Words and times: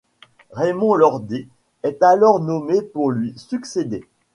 Raymond 0.53 0.95
Lordet 0.95 1.47
est 1.83 2.01
alors 2.01 2.39
nommé 2.39 2.81
pour 2.81 3.11
lui 3.11 3.35
succéder. 3.37 4.03